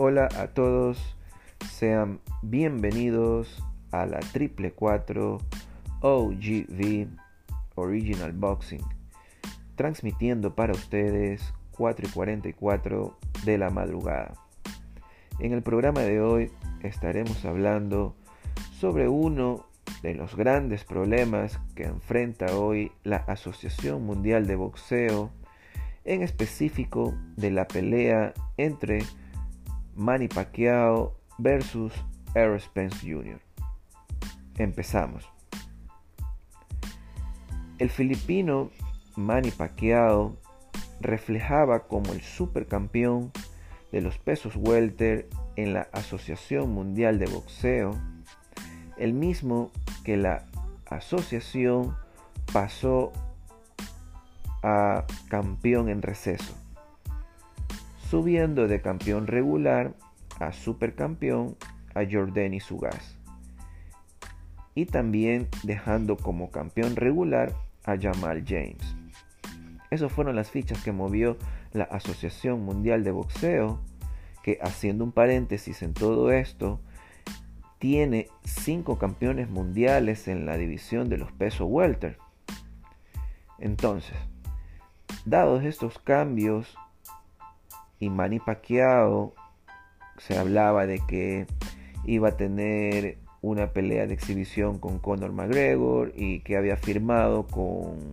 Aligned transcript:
Hola 0.00 0.28
a 0.38 0.46
todos, 0.46 1.16
sean 1.72 2.20
bienvenidos 2.42 3.64
a 3.90 4.06
la 4.06 4.20
Triple 4.20 4.70
4 4.70 5.38
OGV 6.02 7.08
Original 7.74 8.32
Boxing, 8.32 8.84
transmitiendo 9.74 10.54
para 10.54 10.72
ustedes 10.72 11.52
4 11.72 12.06
y 12.06 12.12
44 12.12 13.18
de 13.44 13.58
la 13.58 13.70
madrugada. 13.70 14.34
En 15.40 15.52
el 15.52 15.62
programa 15.62 16.02
de 16.02 16.20
hoy 16.20 16.52
estaremos 16.84 17.44
hablando 17.44 18.14
sobre 18.78 19.08
uno 19.08 19.66
de 20.02 20.14
los 20.14 20.36
grandes 20.36 20.84
problemas 20.84 21.58
que 21.74 21.86
enfrenta 21.86 22.56
hoy 22.56 22.92
la 23.02 23.16
Asociación 23.16 24.06
Mundial 24.06 24.46
de 24.46 24.54
Boxeo, 24.54 25.32
en 26.04 26.22
específico 26.22 27.16
de 27.36 27.50
la 27.50 27.66
pelea 27.66 28.32
entre 28.58 29.00
Manny 29.98 30.28
Pacquiao 30.28 31.16
versus 31.38 31.92
Errol 32.36 32.60
Spence 32.60 32.98
Jr. 33.00 33.40
Empezamos. 34.56 35.28
El 37.80 37.90
filipino 37.90 38.70
Manny 39.16 39.50
Pacquiao 39.50 40.36
reflejaba 41.00 41.88
como 41.88 42.12
el 42.12 42.20
supercampeón 42.20 43.32
de 43.90 44.00
los 44.00 44.18
pesos 44.18 44.54
welter 44.54 45.28
en 45.56 45.74
la 45.74 45.88
Asociación 45.92 46.70
Mundial 46.70 47.18
de 47.18 47.26
Boxeo, 47.26 47.98
el 48.98 49.12
mismo 49.14 49.72
que 50.04 50.16
la 50.16 50.46
asociación 50.86 51.96
pasó 52.52 53.12
a 54.62 55.04
campeón 55.28 55.88
en 55.88 56.02
receso 56.02 56.54
subiendo 58.10 58.68
de 58.68 58.80
campeón 58.80 59.26
regular 59.26 59.92
a 60.40 60.52
supercampeón 60.52 61.56
a 61.94 62.04
Jordani 62.10 62.58
Sugas 62.58 63.18
y 64.74 64.86
también 64.86 65.48
dejando 65.62 66.16
como 66.16 66.50
campeón 66.50 66.96
regular 66.96 67.54
a 67.84 67.98
Jamal 67.98 68.44
James. 68.46 68.96
Esas 69.90 70.10
fueron 70.10 70.36
las 70.36 70.50
fichas 70.50 70.82
que 70.82 70.92
movió 70.92 71.36
la 71.72 71.84
Asociación 71.84 72.64
Mundial 72.64 73.04
de 73.04 73.10
Boxeo, 73.10 73.80
que 74.42 74.58
haciendo 74.62 75.04
un 75.04 75.12
paréntesis 75.12 75.82
en 75.82 75.92
todo 75.92 76.32
esto, 76.32 76.80
tiene 77.78 78.28
cinco 78.44 78.98
campeones 78.98 79.50
mundiales 79.50 80.28
en 80.28 80.46
la 80.46 80.56
división 80.56 81.10
de 81.10 81.18
los 81.18 81.32
pesos 81.32 81.66
welter. 81.68 82.16
Entonces, 83.58 84.16
dados 85.26 85.64
estos 85.64 85.98
cambios 85.98 86.76
y 88.00 88.10
Manny 88.10 88.38
Pacquiao 88.40 89.34
se 90.18 90.38
hablaba 90.38 90.86
de 90.86 91.00
que 91.06 91.46
iba 92.04 92.30
a 92.30 92.36
tener 92.36 93.18
una 93.40 93.72
pelea 93.72 94.06
de 94.06 94.14
exhibición 94.14 94.78
con 94.78 94.98
Conor 94.98 95.32
McGregor 95.32 96.12
y 96.16 96.40
que 96.40 96.56
había 96.56 96.76
firmado 96.76 97.46
con 97.46 98.10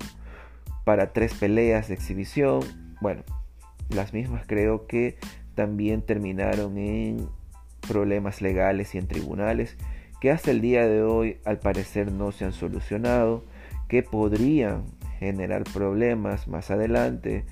para 0.83 1.13
tres 1.13 1.33
peleas 1.33 1.87
de 1.87 1.95
exhibición. 1.95 2.59
Bueno, 3.01 3.23
las 3.89 4.13
mismas 4.13 4.43
creo 4.45 4.85
que 4.85 5.17
también 5.55 6.01
terminaron 6.03 6.77
en 6.77 7.27
problemas 7.87 8.41
legales 8.41 8.93
y 8.93 8.99
en 8.99 9.07
tribunales 9.07 9.77
que 10.21 10.31
hasta 10.31 10.51
el 10.51 10.61
día 10.61 10.87
de 10.87 11.03
hoy 11.03 11.37
al 11.45 11.59
parecer 11.59 12.11
no 12.11 12.31
se 12.31 12.45
han 12.45 12.53
solucionado, 12.53 13.43
que 13.87 14.03
podrían 14.03 14.85
generar 15.19 15.63
problemas 15.63 16.47
más 16.47 16.71
adelante 16.71 17.45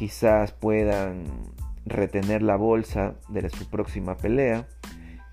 quizás 0.00 0.52
puedan 0.52 1.24
retener 1.84 2.40
la 2.40 2.56
bolsa 2.56 3.16
de 3.28 3.50
su 3.50 3.68
próxima 3.68 4.16
pelea, 4.16 4.66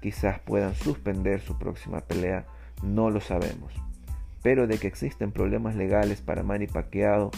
quizás 0.01 0.41
puedan 0.41 0.75
suspender 0.75 1.39
su 1.39 1.57
próxima 1.57 2.01
pelea, 2.01 2.45
no 2.83 3.09
lo 3.09 3.21
sabemos. 3.21 3.71
Pero 4.43 4.67
de 4.67 4.77
que 4.77 4.87
existen 4.87 5.31
problemas 5.31 5.77
legales 5.77 6.19
para 6.19 6.43
Manny 6.43 6.67
Pacquiao 6.67 7.31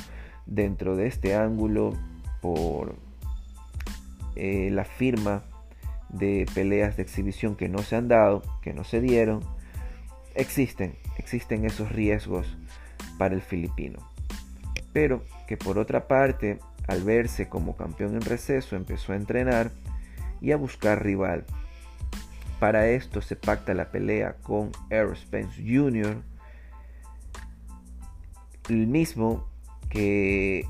dentro 0.47 0.95
de 0.95 1.05
este 1.05 1.35
ángulo 1.35 1.93
por 2.41 2.95
eh, 4.35 4.71
la 4.71 4.83
firma 4.83 5.43
de 6.09 6.47
peleas 6.55 6.97
de 6.97 7.03
exhibición 7.03 7.55
que 7.55 7.69
no 7.69 7.83
se 7.83 7.95
han 7.95 8.07
dado, 8.07 8.41
que 8.63 8.73
no 8.73 8.83
se 8.83 9.01
dieron, 9.01 9.41
existen, 10.33 10.95
existen 11.19 11.63
esos 11.63 11.91
riesgos 11.91 12.57
para 13.19 13.35
el 13.35 13.41
filipino. 13.41 13.99
Pero 14.93 15.23
que 15.47 15.57
por 15.57 15.77
otra 15.77 16.07
parte 16.07 16.57
al 16.89 17.03
verse 17.03 17.47
como 17.47 17.77
campeón 17.77 18.15
en 18.15 18.21
receso, 18.21 18.75
empezó 18.75 19.13
a 19.13 19.15
entrenar 19.15 19.71
y 20.41 20.51
a 20.51 20.57
buscar 20.57 21.03
rival. 21.03 21.45
Para 22.59 22.89
esto 22.89 23.21
se 23.21 23.35
pacta 23.35 23.73
la 23.73 23.91
pelea 23.91 24.37
con 24.41 24.71
Errol 24.89 25.15
Spence 25.15 25.61
Jr., 25.61 26.21
el 28.69 28.87
mismo 28.87 29.47
que 29.89 30.67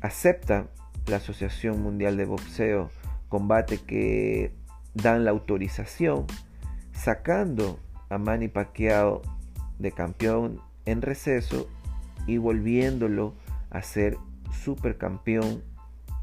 acepta 0.00 0.68
la 1.06 1.16
Asociación 1.16 1.82
Mundial 1.82 2.16
de 2.16 2.24
Boxeo, 2.26 2.90
combate 3.28 3.78
que 3.78 4.54
dan 4.94 5.24
la 5.24 5.30
autorización, 5.30 6.26
sacando 6.92 7.78
a 8.08 8.18
Manny 8.18 8.48
Pacquiao 8.48 9.22
de 9.78 9.92
campeón 9.92 10.60
en 10.84 11.02
receso 11.02 11.68
y 12.26 12.38
volviéndolo 12.38 13.34
a 13.70 13.82
ser 13.82 14.16
supercampeón 14.62 15.62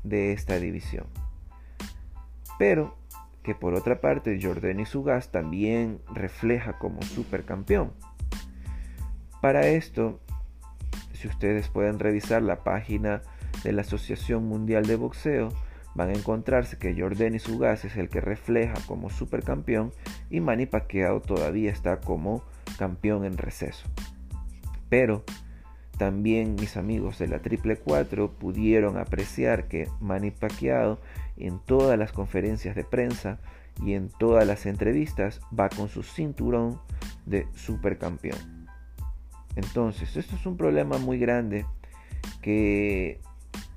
de 0.03 0.34
esta 0.34 0.59
división. 0.59 1.08
Pero 2.58 2.96
que 3.44 3.56
por 3.56 3.74
otra 3.75 4.02
parte 4.02 4.40
Jordan 4.42 4.86
Sugas 4.86 5.31
también 5.31 6.02
refleja 6.14 6.78
como 6.78 7.02
supercampeón. 7.02 7.94
Para 9.42 9.68
esto, 9.68 10.20
si 11.14 11.28
ustedes 11.28 11.70
pueden 11.70 12.00
revisar 12.00 12.42
la 12.42 12.64
página 12.64 13.22
de 13.64 13.72
la 13.72 13.81
Asociación 13.81 14.46
Mundial 14.46 14.86
de 14.86 14.98
Boxeo, 14.98 15.54
van 15.96 16.09
a 16.09 16.14
encontrarse 16.14 16.78
que 16.78 17.00
Jordan 17.00 17.40
Sugas 17.40 17.86
es 17.86 17.96
el 17.98 18.09
que 18.09 18.22
refleja 18.22 18.75
como 18.86 19.09
supercampeón 19.09 19.94
y 20.30 20.42
Manny 20.42 20.66
Pacquiao 20.66 21.22
todavía 21.22 21.72
está 21.72 22.02
como 22.02 22.44
campeón 22.78 23.25
en 23.25 23.38
receso. 23.38 23.88
Pero 24.90 25.24
también 25.97 26.56
mis 26.56 26.78
amigos 26.78 27.18
de 27.19 27.28
la 27.28 27.40
Triple 27.40 27.78
4 27.78 28.31
pudieron 28.31 28.97
apreciar 28.97 29.68
que 29.68 29.90
Manny 30.00 30.31
Pacquiao 30.31 31.00
en 31.38 31.59
todas 31.59 31.97
las 31.97 32.12
conferencias 32.12 32.75
de 32.75 32.84
prensa 32.84 33.40
y 33.84 33.94
en 33.94 34.09
todas 34.09 34.46
las 34.46 34.66
entrevistas 34.66 35.41
va 35.57 35.69
con 35.69 35.90
su 35.90 36.03
cinturón 36.03 36.80
de 37.25 37.47
supercampeón. 37.56 38.68
Entonces, 39.56 40.16
esto 40.16 40.36
es 40.36 40.46
un 40.46 40.56
problema 40.56 40.97
muy 41.00 41.18
grande 41.18 41.66
que 42.41 43.19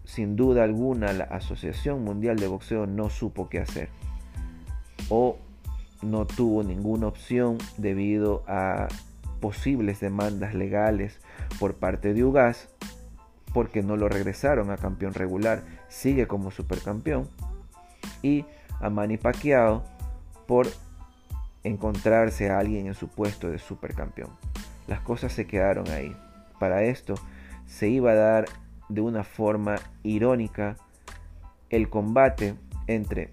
sin 0.05 0.37
duda 0.37 0.65
alguna 0.65 1.13
la 1.13 1.25
Asociación 1.25 2.05
Mundial 2.05 2.37
de 2.37 2.49
Boxeo 2.49 2.87
no 2.87 3.09
supo 3.09 3.49
qué 3.49 3.61
hacer 3.61 3.89
o 5.09 5.39
no 6.03 6.27
tuvo 6.27 6.63
ninguna 6.63 7.07
opción 7.07 7.59
debido 7.77 8.43
a 8.47 8.89
posibles 9.41 10.01
demandas 10.01 10.55
legales 10.55 11.19
por 11.59 11.75
parte 11.75 12.15
de 12.15 12.25
Ugas 12.25 12.69
porque 13.53 13.83
no 13.83 13.97
lo 13.97 14.09
regresaron 14.09 14.71
a 14.71 14.77
campeón 14.77 15.15
regular, 15.15 15.63
sigue 15.89 16.27
como 16.27 16.51
supercampeón 16.51 17.29
y 18.23 18.45
a 18.81 18.91
Manny 18.91 19.17
Pacquiao 19.17 19.83
por 20.47 20.69
encontrarse 21.65 22.51
a 22.51 22.59
alguien 22.59 22.87
en 22.87 22.95
su 22.95 23.09
puesto 23.09 23.51
de 23.51 23.59
supercampeón. 23.59 24.31
Las 24.87 25.01
cosas 25.01 25.33
se 25.33 25.47
quedaron 25.47 25.89
ahí. 25.89 26.17
Para 26.59 26.83
esto 26.83 27.15
se 27.67 27.89
iba 27.89 28.13
a 28.13 28.17
dar 28.17 28.47
de 28.89 29.01
una 29.01 29.25
forma 29.25 29.77
irónica 30.03 30.77
el 31.71 31.89
combate 31.89 32.55
entre 32.87 33.33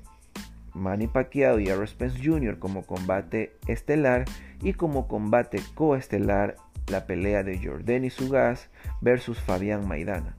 Manny 0.78 1.08
Pacquiao 1.08 1.60
y 1.60 1.68
Errol 1.68 1.88
Spence 1.88 2.20
Jr. 2.24 2.60
como 2.60 2.84
combate 2.84 3.54
estelar 3.68 4.26
y 4.62 4.74
como 4.74 5.08
combate 5.08 5.62
coestelar 5.76 6.56
la 6.88 7.06
pelea 7.06 7.44
de 7.44 7.60
Jordani 7.62 8.10
Sugas 8.10 8.70
versus 9.02 9.40
Fabián 9.40 9.88
Maidana. 9.88 10.36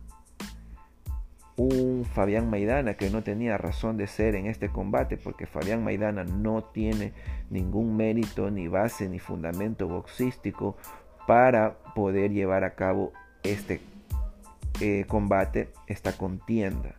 Un 1.56 2.06
Fabián 2.14 2.48
Maidana 2.48 2.94
que 2.94 3.10
no 3.10 3.22
tenía 3.22 3.58
razón 3.58 3.96
de 3.96 4.06
ser 4.06 4.36
en 4.36 4.46
este 4.46 4.68
combate 4.68 5.16
porque 5.16 5.46
Fabián 5.46 5.82
Maidana 5.82 6.24
no 6.24 6.62
tiene 6.62 7.12
ningún 7.50 7.96
mérito, 7.96 8.50
ni 8.50 8.68
base, 8.68 9.08
ni 9.08 9.18
fundamento 9.18 9.88
boxístico 9.88 10.76
para 11.26 11.78
poder 11.94 12.30
llevar 12.30 12.64
a 12.64 12.74
cabo 12.74 13.12
este 13.42 13.80
eh, 14.80 15.04
combate, 15.08 15.70
esta 15.88 16.12
contienda. 16.12 16.97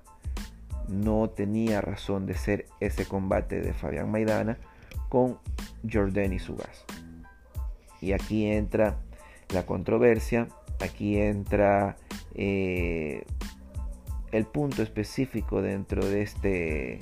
No 0.90 1.30
tenía 1.30 1.82
razón 1.82 2.26
de 2.26 2.36
ser 2.36 2.66
ese 2.80 3.06
combate 3.06 3.62
de 3.62 3.74
Fabián 3.74 4.10
Maidana 4.10 4.58
con 5.10 5.38
Jordani 5.90 6.40
Sugas. 6.40 6.86
Y 8.02 8.14
aquí 8.14 8.46
entra 8.46 8.98
la 9.54 9.66
controversia, 9.66 10.48
aquí 10.80 11.18
entra 11.18 11.98
eh, 12.36 13.24
el 14.32 14.46
punto 14.46 14.82
específico 14.84 15.62
dentro 15.62 16.06
de 16.06 16.22
este 16.22 17.00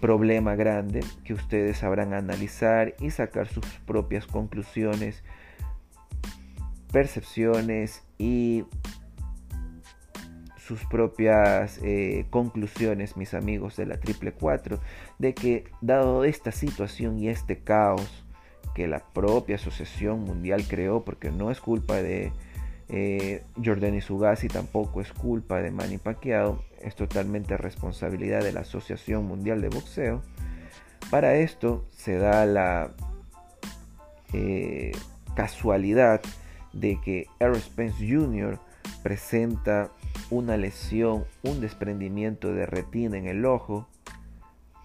problema 0.00 0.54
grande 0.54 1.00
que 1.24 1.34
ustedes 1.34 1.78
sabrán 1.78 2.14
analizar 2.14 2.94
y 3.00 3.10
sacar 3.10 3.48
sus 3.48 3.64
propias 3.86 4.26
conclusiones, 4.26 5.24
percepciones 6.92 8.04
y 8.16 8.64
sus 10.68 10.84
propias 10.84 11.80
eh, 11.82 12.26
conclusiones, 12.28 13.16
mis 13.16 13.32
amigos 13.32 13.74
de 13.76 13.86
la 13.86 13.98
triple 13.98 14.32
4, 14.32 14.78
de 15.18 15.32
que 15.32 15.64
dado 15.80 16.24
esta 16.24 16.52
situación 16.52 17.18
y 17.18 17.30
este 17.30 17.60
caos 17.60 18.26
que 18.74 18.86
la 18.86 18.98
propia 18.98 19.56
Asociación 19.56 20.24
Mundial 20.24 20.66
creó, 20.68 21.06
porque 21.06 21.30
no 21.30 21.50
es 21.50 21.58
culpa 21.62 21.96
de 21.96 22.32
eh, 22.90 23.44
Jordani 23.64 24.02
Sugasi, 24.02 24.48
tampoco 24.48 25.00
es 25.00 25.10
culpa 25.10 25.62
de 25.62 25.70
Manny 25.70 25.96
Pacquiao, 25.96 26.62
es 26.82 26.94
totalmente 26.94 27.56
responsabilidad 27.56 28.44
de 28.44 28.52
la 28.52 28.60
Asociación 28.60 29.24
Mundial 29.24 29.62
de 29.62 29.70
Boxeo. 29.70 30.20
Para 31.10 31.36
esto 31.36 31.86
se 31.96 32.18
da 32.18 32.44
la 32.44 32.90
eh, 34.34 34.92
casualidad 35.34 36.20
de 36.74 37.00
que 37.02 37.26
Errol 37.40 37.56
Spence 37.56 38.06
Jr. 38.06 38.58
presenta 39.02 39.90
una 40.30 40.56
lesión, 40.56 41.24
un 41.42 41.60
desprendimiento 41.60 42.52
de 42.52 42.66
retina 42.66 43.16
en 43.16 43.26
el 43.26 43.44
ojo 43.44 43.88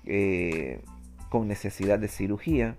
eh, 0.06 0.82
con 1.30 1.48
necesidad 1.48 2.00
de 2.00 2.08
cirugía 2.08 2.78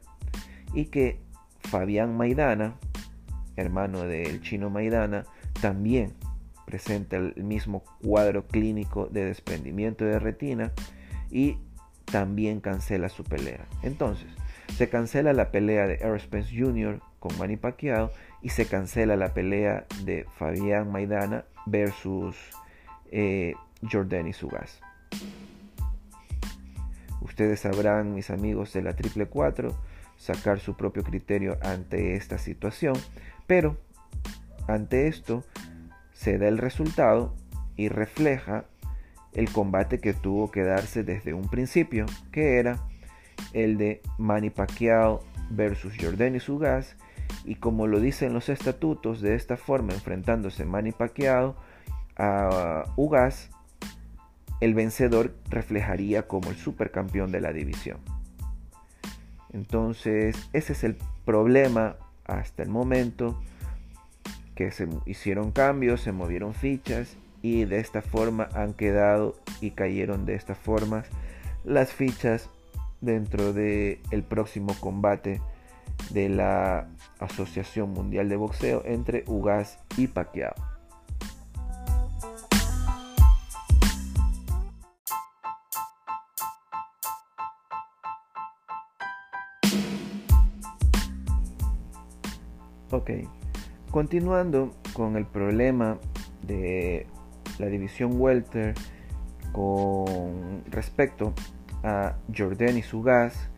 y 0.72 0.86
que 0.86 1.20
Fabián 1.60 2.16
Maidana, 2.16 2.74
hermano 3.56 4.02
del 4.02 4.40
chino 4.40 4.70
Maidana, 4.70 5.24
también 5.60 6.12
presenta 6.66 7.16
el 7.16 7.34
mismo 7.44 7.84
cuadro 8.02 8.46
clínico 8.46 9.06
de 9.06 9.24
desprendimiento 9.24 10.04
de 10.04 10.18
retina 10.18 10.72
y 11.30 11.58
también 12.04 12.60
cancela 12.60 13.08
su 13.08 13.24
pelea. 13.24 13.66
Entonces, 13.82 14.28
se 14.76 14.88
cancela 14.88 15.32
la 15.32 15.50
pelea 15.50 15.86
de 15.86 15.94
Errol 15.94 16.20
Spence 16.20 16.54
Jr. 16.56 17.00
con 17.24 17.38
Manny 17.38 17.56
Pacquiao 17.56 18.10
y 18.42 18.50
se 18.50 18.66
cancela 18.66 19.16
la 19.16 19.32
pelea 19.32 19.86
de 20.02 20.26
Fabián 20.36 20.92
Maidana 20.92 21.46
versus 21.64 22.36
eh, 23.10 23.54
Jordani 23.90 24.34
Sugas. 24.34 24.82
Ustedes 27.22 27.60
sabrán, 27.60 28.14
mis 28.14 28.28
amigos 28.28 28.74
de 28.74 28.82
la 28.82 28.94
Triple 28.94 29.24
4, 29.24 29.74
sacar 30.18 30.60
su 30.60 30.76
propio 30.76 31.02
criterio 31.02 31.56
ante 31.62 32.14
esta 32.14 32.36
situación, 32.36 32.94
pero 33.46 33.78
ante 34.68 35.08
esto 35.08 35.44
se 36.12 36.36
da 36.36 36.46
el 36.46 36.58
resultado 36.58 37.34
y 37.74 37.88
refleja 37.88 38.66
el 39.32 39.50
combate 39.50 39.98
que 39.98 40.12
tuvo 40.12 40.50
que 40.50 40.62
darse 40.62 41.04
desde 41.04 41.32
un 41.32 41.48
principio, 41.48 42.04
que 42.30 42.58
era 42.58 42.86
el 43.54 43.78
de 43.78 44.02
Manny 44.18 44.50
Pacquiao 44.50 45.24
versus 45.48 45.94
Jordani 45.98 46.38
Sugas, 46.38 46.98
y 47.44 47.56
como 47.56 47.86
lo 47.86 48.00
dicen 48.00 48.32
los 48.32 48.48
estatutos, 48.48 49.20
de 49.20 49.34
esta 49.34 49.56
forma 49.56 49.92
enfrentándose 49.92 50.64
Manny 50.64 50.92
Pacquiao 50.92 51.56
a 52.16 52.84
Ugas, 52.96 53.50
el 54.60 54.74
vencedor 54.74 55.34
reflejaría 55.50 56.26
como 56.26 56.50
el 56.50 56.56
supercampeón 56.56 57.32
de 57.32 57.40
la 57.40 57.52
división. 57.52 57.98
Entonces, 59.52 60.36
ese 60.52 60.72
es 60.72 60.84
el 60.84 60.96
problema 61.24 61.96
hasta 62.24 62.62
el 62.62 62.70
momento 62.70 63.40
que 64.54 64.70
se 64.70 64.88
hicieron 65.06 65.52
cambios, 65.52 66.00
se 66.00 66.12
movieron 66.12 66.54
fichas 66.54 67.16
y 67.42 67.64
de 67.64 67.78
esta 67.78 68.02
forma 68.02 68.48
han 68.54 68.72
quedado 68.72 69.36
y 69.60 69.72
cayeron 69.72 70.26
de 70.26 70.34
esta 70.34 70.54
forma 70.54 71.04
las 71.64 71.92
fichas 71.92 72.50
dentro 73.00 73.52
del 73.52 73.98
el 74.10 74.22
próximo 74.22 74.74
combate 74.80 75.40
de 76.10 76.28
la 76.28 76.88
Asociación 77.18 77.90
Mundial 77.90 78.28
de 78.28 78.36
Boxeo 78.36 78.82
entre 78.84 79.24
Ugas 79.26 79.78
y 79.96 80.06
Pacquiao. 80.06 80.54
Ok, 92.90 93.10
continuando 93.90 94.72
con 94.92 95.16
el 95.16 95.26
problema 95.26 95.98
de 96.46 97.08
la 97.58 97.66
división 97.66 98.20
welter 98.20 98.74
con 99.52 100.62
respecto 100.70 101.32
a 101.82 102.14
Jordan 102.36 102.78
y 102.78 102.82
Sugas, 102.82 103.50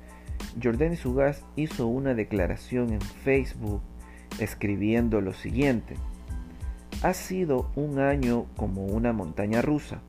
Jordan 0.62 0.96
Sugas 0.96 1.44
hizo 1.54 1.86
una 1.86 2.14
declaración 2.14 2.92
en 2.92 3.00
Facebook 3.00 3.82
escribiendo 4.38 5.20
lo 5.20 5.32
siguiente: 5.32 5.94
Ha 7.02 7.12
sido 7.12 7.70
un 7.76 7.98
año 7.98 8.46
como 8.56 8.84
una 8.86 9.12
montaña 9.12 9.62
rusa. 9.62 10.00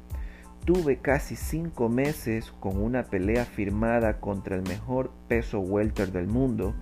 Tuve 0.65 0.97
casi 0.97 1.35
cinco 1.35 1.87
meses 1.87 2.51
con 2.59 2.81
una 2.81 3.03
pelea 3.03 3.45
firmada 3.45 4.19
contra 4.19 4.55
el 4.55 4.63
mejor 4.63 5.11
peso 5.27 5.59
welter 5.59 6.11
del 6.11 6.27
mundo 6.27 6.73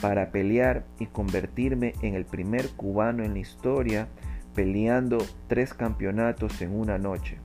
para 0.00 0.30
pelear 0.30 0.84
y 0.98 1.06
convertirme 1.06 1.92
en 2.02 2.14
el 2.14 2.24
primer 2.24 2.68
cubano 2.70 3.24
en 3.24 3.34
la 3.34 3.40
historia 3.40 4.08
peleando 4.54 5.18
tres 5.46 5.72
campeonatos 5.72 6.62
en 6.62 6.74
una 6.74 6.98
noche. 6.98 7.38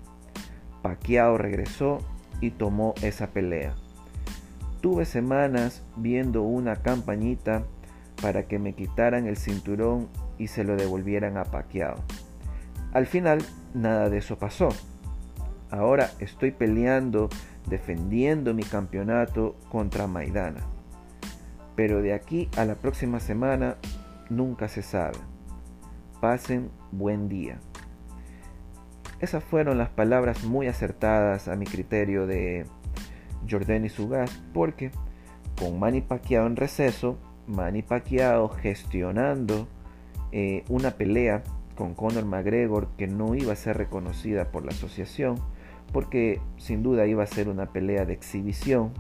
Pacquiao 0.82 1.38
regresó 1.38 2.00
y 2.42 2.50
tomó 2.50 2.96
esa 3.04 3.28
pelea. 3.28 3.76
Tuve 4.84 5.06
semanas 5.06 5.82
viendo 5.96 6.44
una 6.44 6.76
campañita 6.76 7.64
para 8.22 8.44
que 8.44 8.60
me 8.60 8.74
quitaran 8.74 9.26
el 9.26 9.38
cinturón 9.38 10.08
y 10.38 10.46
se 10.46 10.64
lo 10.64 10.76
devolvieran 10.76 11.38
a 11.38 11.46
Pacquiao. 11.46 11.96
Al 12.94 13.08
final, 13.08 13.40
nada 13.74 14.12
de 14.12 14.20
eso 14.20 14.38
pasó. 14.38 14.70
Ahora 15.72 16.12
estoy 16.20 16.52
peleando, 16.52 17.30
defendiendo 17.68 18.54
mi 18.54 18.62
campeonato 18.62 19.56
contra 19.72 20.06
Maidana 20.06 20.68
pero 21.76 22.02
de 22.02 22.14
aquí 22.14 22.50
a 22.58 22.66
la 22.66 22.76
próxima 22.76 23.20
semana 23.20 23.78
nunca 24.30 24.68
se 24.68 24.82
sabe. 24.82 25.18
Pasen 26.22 26.70
buen 26.92 27.30
día. 27.30 27.60
Esas 29.20 29.44
fueron 29.44 29.78
las 29.78 29.90
palabras 29.90 30.44
muy 30.44 30.68
acertadas 30.68 31.48
a 31.48 31.56
mi 31.56 31.66
criterio 31.66 32.28
de 32.28 32.66
Jordani 33.50 33.90
Sugas 33.90 34.42
porque 34.54 34.92
con 35.58 35.80
Manny 35.80 36.02
Pacquiao 36.02 36.48
en 36.48 36.56
receso, 36.56 37.18
Manny 37.48 37.82
Pacquiao 37.82 38.50
gestionando 38.50 39.68
eh, 40.32 40.64
una 40.70 40.92
pelea 40.92 41.44
con 41.76 41.94
Conor 41.94 42.26
McGregor 42.26 42.88
que 42.98 43.08
no 43.08 43.36
iba 43.36 43.54
a 43.54 43.56
ser 43.56 43.78
reconocida 43.78 44.52
por 44.52 44.66
la 44.66 44.72
asociación 44.72 45.40
porque 45.92 46.42
sin 46.58 46.84
duda 46.84 47.06
iba 47.06 47.24
a 47.24 47.28
ser 47.28 47.50
una 47.50 47.68
pelea 47.68 48.06
de 48.06 48.14
exhibición 48.14 48.92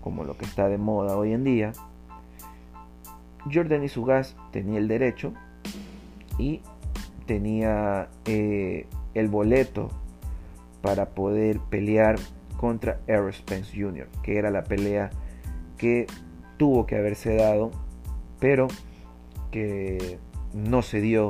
como 0.00 0.24
lo 0.24 0.36
que 0.36 0.44
está 0.44 0.68
de 0.68 0.76
moda 0.76 1.16
hoy 1.16 1.32
en 1.32 1.44
día. 1.44 1.72
Jordan 3.50 3.88
Sugas 3.88 4.36
tenía 4.52 4.78
el 4.78 4.88
derecho 4.88 5.32
y 6.38 6.60
tenía 7.26 8.08
eh, 8.26 8.86
el 9.14 9.28
boleto 9.28 9.90
para 10.82 11.10
poder 11.10 11.58
pelear 11.70 12.16
contra 12.64 12.98
Errol 13.06 13.34
Spence 13.34 13.78
Jr., 13.78 14.08
que 14.22 14.38
era 14.38 14.50
la 14.50 14.64
pelea 14.64 15.10
que 15.76 16.06
tuvo 16.56 16.86
que 16.86 16.96
haberse 16.96 17.36
dado, 17.36 17.70
pero 18.40 18.68
que 19.50 20.18
no 20.54 20.80
se 20.80 21.02
dio 21.02 21.28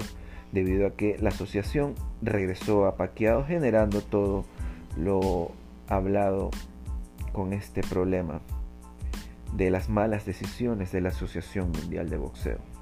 debido 0.53 0.87
a 0.87 0.91
que 0.93 1.19
la 1.19 1.31
asociación 1.31 1.97
regresó 2.23 2.87
a 2.87 2.97
Paqueado 2.97 3.45
generando 3.45 4.01
todo 4.01 4.45
lo 4.97 5.51
hablado 5.89 6.53
con 7.33 7.53
este 7.53 7.81
problema 7.81 8.41
de 9.57 9.71
las 9.71 9.89
malas 9.89 10.27
decisiones 10.27 10.93
de 10.93 11.01
la 11.01 11.09
Asociación 11.09 11.73
Mundial 11.73 12.11
de 12.11 12.17
Boxeo. 12.17 12.74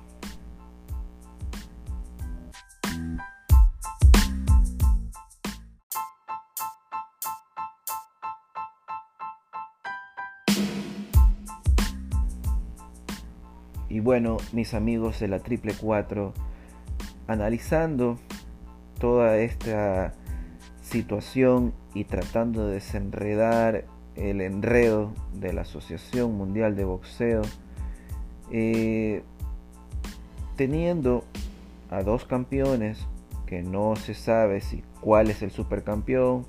Bueno, 14.02 14.38
mis 14.52 14.74
amigos 14.74 15.20
de 15.20 15.28
la 15.28 15.38
Triple 15.38 15.74
4, 15.80 16.32
analizando 17.28 18.18
toda 18.98 19.38
esta 19.38 20.12
situación 20.82 21.72
y 21.94 22.04
tratando 22.04 22.66
de 22.66 22.74
desenredar 22.74 23.84
el 24.16 24.40
enredo 24.40 25.12
de 25.34 25.52
la 25.52 25.62
Asociación 25.62 26.36
Mundial 26.36 26.74
de 26.74 26.84
Boxeo, 26.84 27.42
eh, 28.50 29.22
teniendo 30.56 31.24
a 31.90 32.02
dos 32.02 32.24
campeones 32.24 33.06
que 33.46 33.62
no 33.62 33.94
se 33.94 34.14
sabe 34.14 34.60
si 34.60 34.82
cuál 35.00 35.30
es 35.30 35.42
el 35.42 35.52
supercampeón, 35.52 36.44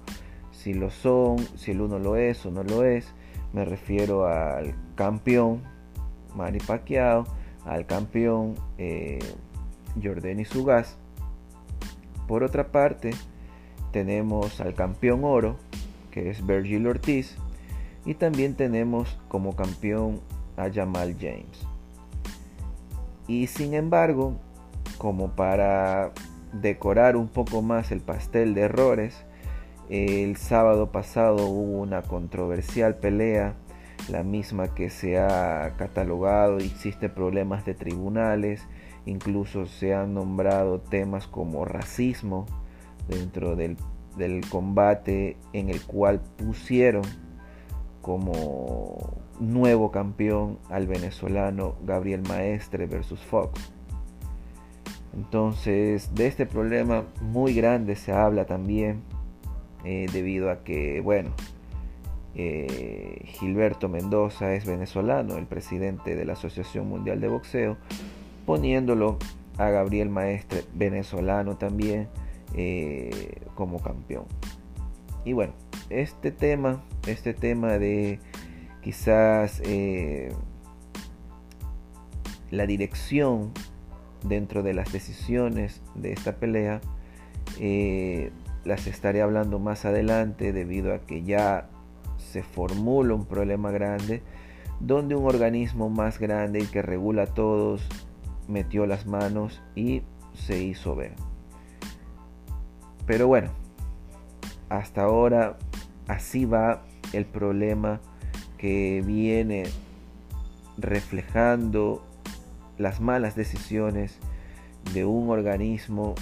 si 0.51 0.73
lo 0.73 0.89
son, 0.89 1.37
si 1.55 1.71
el 1.71 1.81
uno 1.81 1.99
lo 1.99 2.15
es 2.15 2.45
o 2.45 2.51
no 2.51 2.63
lo 2.63 2.83
es, 2.83 3.13
Me 3.53 3.65
refiero 3.65 4.25
al 4.25 4.73
campeón 4.95 5.61
Manny 6.35 6.57
Pacquiao, 6.57 7.25
al 7.65 7.85
campeón 7.85 8.55
eh, 8.77 9.19
Jordani 10.01 10.45
Sugas. 10.45 10.97
Por 12.27 12.43
otra 12.43 12.71
parte, 12.71 13.11
tenemos 13.91 14.59
al 14.61 14.73
campeón 14.73 15.21
oro, 15.23 15.57
que 16.11 16.29
es 16.29 16.45
Virgil 16.45 16.87
Ortiz, 16.87 17.37
y 18.05 18.15
también 18.15 18.55
tenemos 18.55 19.17
como 19.27 19.55
campeón 19.55 20.21
a 20.57 20.69
Jamal 20.71 21.15
James. 21.19 21.65
Y 23.27 23.47
sin 23.47 23.73
embargo, 23.73 24.35
como 24.97 25.31
para 25.31 26.11
decorar 26.51 27.15
un 27.15 27.27
poco 27.27 27.61
más 27.61 27.91
el 27.91 28.01
pastel 28.01 28.53
de 28.53 28.61
errores, 28.61 29.25
el 29.89 30.37
sábado 30.37 30.91
pasado 30.91 31.47
hubo 31.47 31.81
una 31.81 32.01
controversial 32.01 32.95
pelea, 32.95 33.55
la 34.09 34.23
misma 34.23 34.73
que 34.73 34.89
se 34.89 35.17
ha 35.17 35.73
catalogado, 35.77 36.57
existe 36.57 37.09
problemas 37.09 37.65
de 37.65 37.73
tribunales, 37.73 38.67
incluso 39.05 39.65
se 39.65 39.93
han 39.93 40.13
nombrado 40.13 40.79
temas 40.79 41.27
como 41.27 41.65
racismo 41.65 42.45
dentro 43.07 43.55
del, 43.55 43.77
del 44.17 44.47
combate 44.49 45.37
en 45.53 45.69
el 45.69 45.81
cual 45.81 46.21
pusieron 46.37 47.03
como 48.01 49.21
nuevo 49.39 49.91
campeón 49.91 50.59
al 50.69 50.87
venezolano 50.87 51.75
Gabriel 51.83 52.21
Maestre 52.27 52.85
versus 52.85 53.21
Fox. 53.21 53.73
Entonces, 55.15 56.13
de 56.15 56.27
este 56.27 56.45
problema 56.45 57.05
muy 57.21 57.53
grande 57.53 57.95
se 57.95 58.11
habla 58.11 58.45
también 58.45 59.03
eh, 59.85 60.07
debido 60.11 60.49
a 60.49 60.63
que, 60.63 61.01
bueno, 61.01 61.31
eh, 62.35 63.21
Gilberto 63.25 63.89
Mendoza 63.89 64.53
es 64.53 64.65
venezolano, 64.65 65.37
el 65.37 65.45
presidente 65.45 66.15
de 66.15 66.25
la 66.25 66.33
Asociación 66.33 66.87
Mundial 66.87 67.19
de 67.19 67.27
Boxeo, 67.27 67.77
poniéndolo 68.45 69.17
a 69.57 69.69
Gabriel 69.69 70.09
Maestre, 70.09 70.63
venezolano 70.73 71.57
también, 71.57 72.07
eh, 72.55 73.41
como 73.55 73.81
campeón. 73.81 74.25
Y 75.25 75.33
bueno, 75.33 75.53
este 75.89 76.31
tema, 76.31 76.83
este 77.07 77.33
tema 77.33 77.77
de 77.77 78.19
quizás 78.81 79.61
la 82.51 82.67
dirección 82.67 83.51
dentro 84.23 84.63
de 84.63 84.73
las 84.73 84.91
decisiones 84.91 85.81
de 85.95 86.13
esta 86.13 86.37
pelea 86.37 86.81
eh, 87.59 88.31
las 88.63 88.87
estaré 88.87 89.21
hablando 89.21 89.59
más 89.59 89.85
adelante 89.85 90.53
debido 90.53 90.93
a 90.93 90.99
que 90.99 91.23
ya 91.23 91.69
se 92.33 92.41
formula 92.41 93.13
un 93.13 93.25
problema 93.25 93.69
grande 93.69 94.23
donde 94.79 95.15
un 95.15 95.25
organismo 95.25 95.91
más 95.91 96.17
grande 96.19 96.61
y 96.61 96.65
que 96.65 96.81
regula 96.81 97.23
a 97.23 97.27
todos 97.27 97.87
metió 98.47 98.87
las 98.87 99.05
manos 99.05 99.61
y 99.75 100.01
se 100.33 100.63
hizo 100.63 100.95
ver. 100.95 101.13
Pero 103.05 103.27
bueno, 103.27 103.51
hasta 104.69 105.03
ahora 105.03 105.57
así 106.07 106.45
va 106.45 106.81
el 107.13 107.25
problema 107.25 108.01
que 108.57 109.03
viene 109.05 109.65
reflejando 110.77 112.03
las 112.79 112.99
malas 112.99 113.35
decisiones 113.35 114.17
de 114.95 115.05
un 115.05 115.29
organismo 115.29 116.15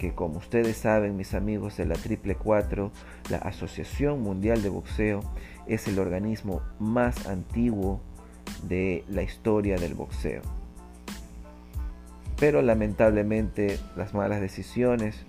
que 0.00 0.14
como 0.14 0.38
ustedes 0.38 0.78
saben 0.78 1.18
mis 1.18 1.34
amigos 1.34 1.76
de 1.76 1.84
la 1.84 1.94
Triple 1.94 2.34
4, 2.34 2.90
la 3.28 3.36
Asociación 3.36 4.22
Mundial 4.22 4.62
de 4.62 4.70
Boxeo 4.70 5.20
es 5.66 5.86
el 5.88 5.98
organismo 5.98 6.62
más 6.78 7.26
antiguo 7.26 8.00
de 8.62 9.04
la 9.08 9.22
historia 9.22 9.76
del 9.76 9.92
boxeo. 9.92 10.40
Pero 12.38 12.62
lamentablemente 12.62 13.78
las 13.94 14.14
malas 14.14 14.40
decisiones 14.40 15.26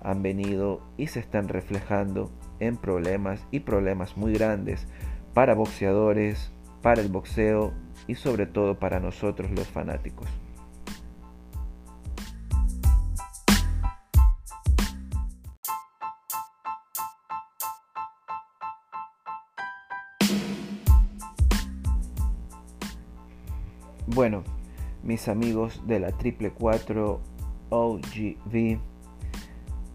han 0.00 0.22
venido 0.22 0.80
y 0.96 1.08
se 1.08 1.18
están 1.18 1.48
reflejando 1.48 2.30
en 2.60 2.76
problemas 2.76 3.40
y 3.50 3.60
problemas 3.60 4.16
muy 4.16 4.32
grandes 4.32 4.86
para 5.34 5.54
boxeadores, 5.54 6.52
para 6.82 7.02
el 7.02 7.08
boxeo 7.08 7.72
y 8.06 8.14
sobre 8.14 8.46
todo 8.46 8.78
para 8.78 9.00
nosotros 9.00 9.50
los 9.50 9.66
fanáticos. 9.66 10.28
Bueno, 24.14 24.44
mis 25.02 25.26
amigos 25.26 25.82
de 25.88 25.98
la 25.98 26.12
Triple 26.12 26.52
4 26.52 27.20
OGV, 27.70 28.78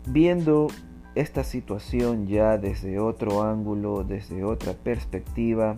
viendo 0.07 0.67
esta 1.15 1.45
situación 1.45 2.27
ya 2.27 2.57
desde 2.57 2.99
otro 2.99 3.43
ángulo, 3.43 4.03
desde 4.03 4.43
otra 4.43 4.73
perspectiva, 4.73 5.77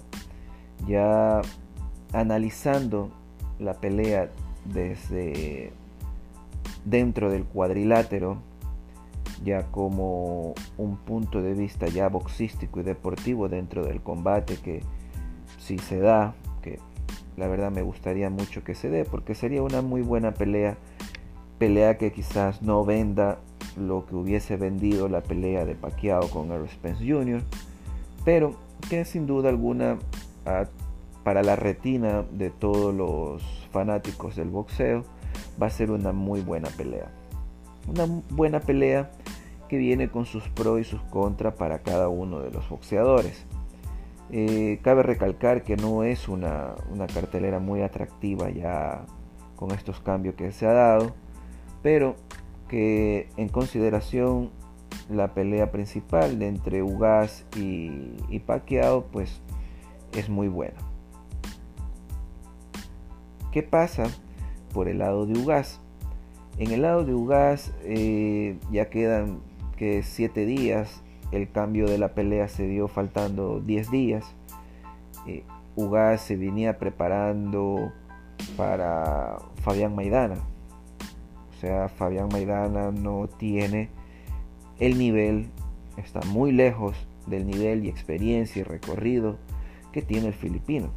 ya 0.87 1.43
analizando 2.13 3.11
la 3.59 3.75
pelea 3.75 4.31
desde 4.65 5.71
dentro 6.83 7.29
del 7.29 7.43
cuadrilátero, 7.43 8.37
ya 9.43 9.67
como 9.67 10.55
un 10.79 10.97
punto 10.97 11.43
de 11.43 11.53
vista 11.53 11.85
ya 11.85 12.09
boxístico 12.09 12.79
y 12.79 12.83
deportivo 12.83 13.49
dentro 13.49 13.85
del 13.85 14.01
combate 14.01 14.55
que 14.55 14.81
si 15.59 15.77
se 15.77 15.99
da, 15.99 16.33
la 17.37 17.47
verdad 17.47 17.71
me 17.71 17.81
gustaría 17.81 18.29
mucho 18.29 18.63
que 18.63 18.75
se 18.75 18.89
dé, 18.89 19.05
porque 19.05 19.35
sería 19.35 19.63
una 19.63 19.81
muy 19.81 20.01
buena 20.01 20.33
pelea, 20.33 20.77
pelea 21.57 21.97
que 21.97 22.11
quizás 22.11 22.61
no 22.61 22.83
venda 22.85 23.39
lo 23.77 24.05
que 24.05 24.15
hubiese 24.15 24.57
vendido 24.57 25.07
la 25.07 25.21
pelea 25.21 25.65
de 25.65 25.75
Pacquiao 25.75 26.29
con 26.29 26.51
Errol 26.51 26.69
Spence 26.69 27.05
Jr., 27.09 27.41
pero 28.25 28.55
que 28.89 29.05
sin 29.05 29.27
duda 29.27 29.49
alguna 29.49 29.97
para 31.23 31.43
la 31.43 31.55
retina 31.55 32.23
de 32.31 32.49
todos 32.49 32.93
los 32.93 33.43
fanáticos 33.71 34.35
del 34.35 34.49
boxeo 34.49 35.03
va 35.61 35.67
a 35.67 35.69
ser 35.69 35.91
una 35.91 36.11
muy 36.11 36.41
buena 36.41 36.69
pelea. 36.69 37.09
Una 37.87 38.05
buena 38.29 38.59
pelea 38.59 39.11
que 39.69 39.77
viene 39.77 40.09
con 40.09 40.25
sus 40.25 40.47
pros 40.49 40.81
y 40.81 40.83
sus 40.83 41.01
contras 41.03 41.53
para 41.53 41.79
cada 41.79 42.09
uno 42.09 42.39
de 42.39 42.51
los 42.51 42.67
boxeadores. 42.69 43.45
Eh, 44.31 44.79
cabe 44.81 45.03
recalcar 45.03 45.63
que 45.63 45.75
no 45.75 46.03
es 46.03 46.29
una, 46.29 46.75
una, 46.89 47.07
cartelera 47.07 47.59
muy 47.59 47.81
atractiva 47.81 48.49
ya 48.49 49.05
con 49.57 49.71
estos 49.71 49.99
cambios 49.99 50.35
que 50.35 50.51
se 50.53 50.65
ha 50.65 50.71
dado, 50.71 51.13
pero 51.83 52.15
que 52.69 53.27
en 53.35 53.49
consideración 53.49 54.51
la 55.09 55.33
pelea 55.33 55.71
principal 55.71 56.39
de 56.39 56.47
entre 56.47 56.81
Ugas 56.81 57.45
y, 57.57 58.15
y 58.29 58.39
Pacquiao 58.39 59.07
pues 59.11 59.41
es 60.13 60.29
muy 60.29 60.47
buena. 60.47 60.79
¿Qué 63.51 63.63
pasa 63.63 64.05
por 64.73 64.87
el 64.87 64.99
lado 64.99 65.25
de 65.25 65.37
Ugas? 65.37 65.81
En 66.57 66.71
el 66.71 66.83
lado 66.83 67.03
de 67.03 67.13
Ugas 67.13 67.73
eh, 67.83 68.57
ya 68.71 68.89
quedan 68.89 69.41
que 69.75 70.03
7 70.03 70.45
días. 70.45 71.01
El 71.31 71.51
cambio 71.51 71.87
de 71.87 71.97
la 71.97 72.13
pelea 72.13 72.47
se 72.47 72.67
dio 72.67 72.87
faltando 72.87 73.59
10 73.61 73.91
días. 73.91 74.35
Eh, 75.27 75.43
se 76.17 76.35
venía 76.35 76.77
preparando 76.77 77.91
para 78.57 79.37
Fabián 79.61 79.95
Maidana. 79.95 80.35
O 81.51 81.59
sea, 81.59 81.89
Fabián 81.89 82.29
Maidana 82.31 82.91
no 82.91 83.27
tiene 83.27 83.89
el 84.79 84.97
nivel, 84.97 85.49
está 85.97 86.19
muy 86.27 86.51
lejos 86.51 86.95
del 87.27 87.45
nivel 87.45 87.85
y 87.85 87.89
experiencia 87.89 88.61
y 88.61 88.63
recorrido 88.63 89.37
que 89.91 90.01
tiene 90.01 90.27
el 90.27 90.33
filipino. 90.33 90.89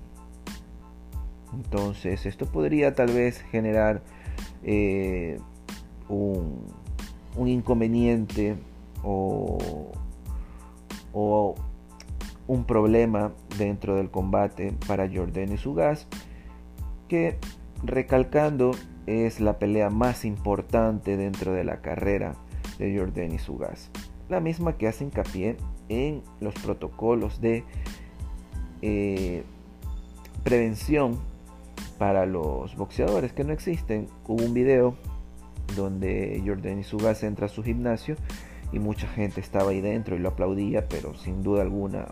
Entonces 1.53 2.27
esto 2.27 2.47
podría 2.47 2.95
tal 2.95 3.13
vez 3.13 3.43
generar 3.51 4.03
eh, 4.63 5.39
un, 6.09 6.67
inconveniente 7.37 8.57
o, 9.03 9.93
un 11.15 12.65
problema 12.65 13.33
dentro 13.57 13.97
del 13.97 14.11
combate 14.11 14.75
para 14.87 15.09
Jordan 15.09 15.53
y 15.53 15.57
Sugas 15.57 16.07
que 17.09 17.39
recalcando 17.83 18.73
es 19.07 19.41
la 19.41 19.59
pelea 19.59 19.91
más 19.91 20.25
importante 20.25 21.17
dentro 21.17 21.53
de 21.53 21.65
la 21.65 21.81
carrera 21.81 22.35
de 22.79 22.99
Jordan 22.99 23.33
y 23.33 23.39
Sugas. 23.39 23.91
La 24.29 24.41
misma 24.41 24.77
que 24.77 24.89
hace 24.89 25.05
hincapié 25.05 25.57
en 25.89 26.23
los 26.41 26.55
protocolos 26.55 27.41
de 27.41 27.65
eh, 28.83 29.45
prevención 30.43 31.19
para 31.99 32.27
los 32.27 32.75
boxeadores 32.77 33.33
que 33.33 33.45
no 33.45 33.53
existen. 33.53 34.09
Hubo 34.27 34.45
un 34.45 34.55
video 34.55 34.97
donde 35.77 36.43
Jordan 36.45 36.79
Isugas 36.79 37.23
entra 37.23 37.47
a 37.47 37.49
su 37.49 37.63
gimnasio 37.63 38.17
y 38.75 38.81
mucha 38.81 39.07
gente 39.07 39.41
estaba 39.41 39.71
ahí 39.71 39.81
dentro 39.81 40.17
y 40.17 40.19
lo 40.19 40.31
aplaudía, 40.31 40.89
pero 40.89 41.15
sin 41.15 41.45
duda 41.45 41.63
alguna 41.63 42.07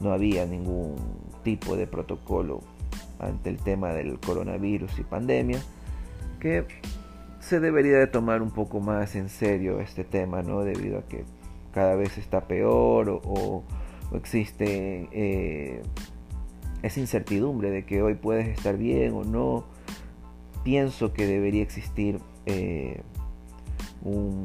no 0.00 0.12
había 0.12 0.46
ningún 0.46 0.96
tipo 1.44 1.76
de 1.76 1.86
protocolo 1.86 2.60
ante 3.20 3.50
el 3.50 3.58
tema 3.58 3.92
del 3.92 4.18
coronavirus 4.18 4.98
y 4.98 5.04
pandemia, 5.04 5.60
que 6.40 6.66
se 7.38 7.60
debería 7.60 7.98
de 7.98 8.08
tomar 8.08 8.42
un 8.42 8.50
poco 8.50 8.80
más 8.80 9.14
en 9.14 9.28
serio 9.28 9.80
este 9.80 10.02
tema, 10.02 10.42
¿no? 10.42 10.62
Debido 10.62 10.98
a 10.98 11.02
que 11.02 11.24
cada 11.72 11.94
vez 11.94 12.18
está 12.18 12.48
peor 12.48 13.20
o, 13.24 13.62
existe 14.12 15.08
eh, 15.12 15.82
esa 16.82 17.00
incertidumbre 17.00 17.70
de 17.70 17.84
que 17.84 18.02
hoy 18.02 18.14
puedes 18.14 18.48
estar 18.48 18.76
bien 18.76 19.12
o 19.14 19.22
no. 19.22 19.64
Pienso 20.64 21.12
que 21.12 21.26
debería 21.26 21.62
existir 21.62 22.20
eh, 22.46 23.02
un, 24.02 24.44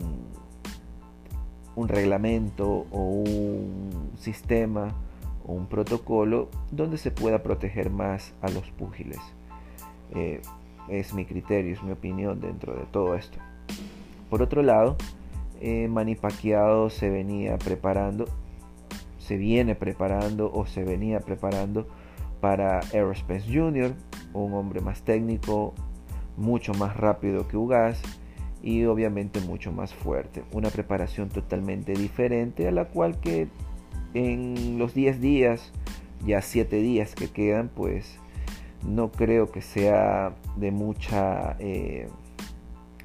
un 1.80 1.88
reglamento 1.88 2.86
o 2.92 3.00
un 3.00 4.12
sistema 4.20 4.94
o 5.46 5.54
un 5.54 5.68
protocolo 5.68 6.50
donde 6.72 6.98
se 6.98 7.10
pueda 7.10 7.42
proteger 7.42 7.90
más 7.90 8.34
a 8.42 8.50
los 8.50 8.70
púgiles. 8.72 9.20
Eh, 10.14 10.42
es 10.90 11.14
mi 11.14 11.26
criterio, 11.26 11.74
es 11.74 11.82
mi 11.82 11.92
opinión 11.92 12.42
dentro 12.42 12.74
de 12.74 12.84
todo 12.92 13.16
esto. 13.16 13.38
Por 14.30 14.42
otro 14.42 14.62
lado, 14.62 14.98
eh, 15.62 15.90
se 16.90 17.10
venía 17.10 17.58
preparando, 17.58 18.26
se 19.18 19.38
viene 19.38 19.76
preparando 19.76 20.52
o 20.54 20.66
se 20.66 20.84
venía 20.84 21.22
preparando 21.22 21.88
para 22.42 22.82
Aerospace 22.94 23.46
Jr., 23.48 23.94
un 24.34 24.54
hombre 24.54 24.82
más 24.82 25.02
técnico, 25.04 25.74
mucho 26.36 26.74
más 26.74 26.98
rápido 26.98 27.48
que 27.48 27.56
Ugas 27.56 28.02
y 28.62 28.86
obviamente 28.86 29.40
mucho 29.40 29.72
más 29.72 29.94
fuerte. 29.94 30.44
Una 30.52 30.70
preparación 30.70 31.30
totalmente 31.30 31.94
diferente 31.94 32.68
a 32.68 32.72
la 32.72 32.86
cual 32.86 33.20
que 33.20 33.48
en 34.14 34.78
los 34.78 34.94
10 34.94 35.22
días, 35.22 35.72
ya 36.26 36.42
7 36.42 36.78
días 36.78 37.16
que 37.16 37.30
quedan, 37.30 37.70
pues 37.70 38.20
no 38.88 39.12
creo 39.12 39.52
que 39.52 39.62
sea 39.62 40.36
de 40.56 40.72
mucha 40.72 41.56
eh, 41.60 42.08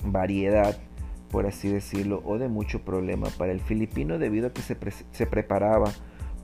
variedad, 0.04 0.76
por 1.30 1.46
así 1.46 1.68
decirlo, 1.68 2.22
o 2.24 2.38
de 2.38 2.48
mucho 2.48 2.82
problema 2.82 3.28
para 3.38 3.52
el 3.52 3.60
filipino 3.60 4.18
debido 4.18 4.48
a 4.48 4.52
que 4.52 4.62
se, 4.62 4.76
se 5.12 5.26
preparaba 5.26 5.92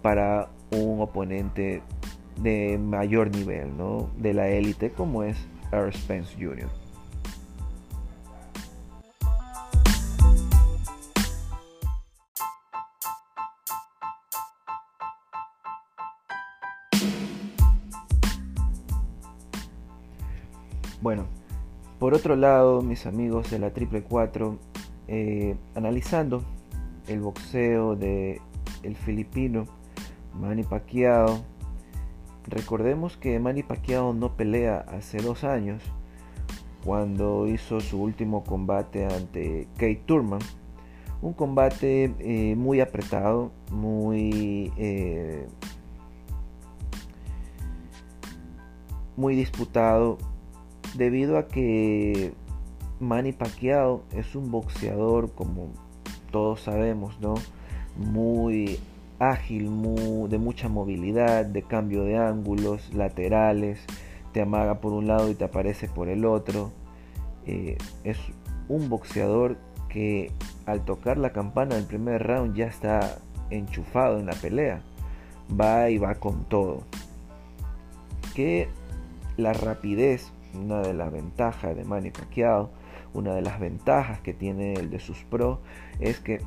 para 0.03 0.51
un 0.73 1.01
oponente 1.01 1.83
de 2.41 2.79
mayor 2.79 3.31
nivel, 3.31 3.77
¿no? 3.77 4.11
de 4.17 4.35
la 4.35 4.49
élite 4.49 4.91
como 4.91 5.23
es 5.23 5.37
Earl 5.73 5.93
Spence 5.93 6.35
Jr. 6.39 6.69
por 22.11 22.19
otro 22.19 22.35
lado, 22.35 22.83
mis 22.83 23.07
amigos 23.07 23.53
de 23.53 23.61
la 23.61 23.71
Triple 23.71 24.03
4, 24.03 24.59
eh, 25.07 25.55
analizando 25.77 26.43
el 27.07 27.21
boxeo 27.21 27.95
de 27.95 28.41
el 28.83 28.97
filipino 28.97 29.67
Manny 30.35 30.65
Pacquiao, 30.65 31.41
recordemos 32.49 33.17
que 33.17 33.39
Manny 33.39 33.63
Pacquiao 33.63 34.13
no 34.13 34.35
pelea 34.37 34.85
hace 34.89 35.19
dos 35.19 35.45
años 35.45 35.85
cuando 36.85 37.47
hizo 37.47 37.81
su 37.81 38.03
último 38.03 38.43
combate 38.43 39.07
ante 39.07 39.69
Kate 39.75 40.03
Turman, 40.05 40.41
un 41.23 41.33
combate 41.33 42.13
eh, 42.19 42.57
muy 42.57 42.81
apretado, 42.81 43.53
muy 43.71 44.73
eh, 44.77 45.47
muy 49.17 49.37
disputado 49.37 50.19
debido 50.95 51.39
a 51.39 51.49
que 51.49 52.33
Manny 53.01 53.33
Pacquiao 53.33 54.03
es 54.13 54.35
un 54.35 54.51
boxeador, 54.51 55.33
como 55.33 55.69
todos 56.31 56.61
sabemos, 56.61 57.19
¿no? 57.21 57.35
Muy 57.97 58.79
ágil, 59.19 59.71
de 60.29 60.39
mucha 60.39 60.69
movilidad, 60.69 61.45
de 61.45 61.63
cambio 61.63 62.05
de 62.05 62.17
ángulos, 62.17 62.93
laterales, 62.95 63.81
te 64.33 64.43
amaga 64.43 64.81
por 64.81 64.93
un 64.93 65.07
lado 65.07 65.31
y 65.31 65.35
te 65.35 65.45
aparece 65.45 65.89
por 65.89 66.09
el 66.09 66.25
otro. 66.25 66.73
Eh, 67.47 67.77
es 68.05 68.19
un 68.69 68.89
boxeador 68.89 69.57
que 69.89 70.31
al 70.67 70.85
tocar 70.85 71.19
la 71.19 71.33
campana 71.33 71.75
del 71.75 71.85
primer 71.85 72.23
round 72.23 72.55
ya 72.55 72.67
está 72.67 73.19
enchufado 73.51 74.19
en 74.19 74.27
la 74.27 74.35
pelea. 74.35 74.83
Va 75.59 75.91
y 75.91 75.99
va 75.99 76.15
con 76.15 76.45
todo. 76.45 76.83
Que 78.35 78.69
la 79.37 79.53
rapidez 79.53 80.33
una 80.55 80.81
de 80.81 80.95
las 80.95 81.13
ventajas 81.13 81.77
de 81.77 81.85
Manny 81.85 82.11
Pacquiao, 82.11 82.71
una 83.13 83.35
de 83.35 83.43
las 83.43 83.59
ventajas 83.59 84.21
que 84.21 84.33
tiene 84.33 84.75
el 84.75 84.91
de 84.91 85.01
sus 85.01 85.25
pro 85.25 85.61
es 85.99 86.21
que 86.21 86.41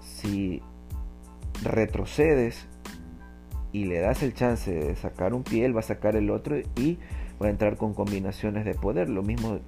si 0.00 0.62
retrocedes 1.62 2.68
y 3.72 3.84
le 3.84 4.00
das 4.00 4.22
el 4.22 4.34
chance 4.34 4.72
de 4.72 4.96
sacar 4.96 5.34
un 5.34 5.42
pie, 5.42 5.64
él 5.64 5.76
va 5.76 5.80
a 5.80 5.82
sacar 5.82 6.16
el 6.16 6.30
otro 6.30 6.56
y 6.76 6.98
va 7.42 7.46
a 7.46 7.50
entrar 7.50 7.76
con 7.76 7.94
combinaciones 7.94 8.64
de 8.64 8.74
poder. 8.74 9.08
Lo 9.08 9.22
mismo, 9.22 9.58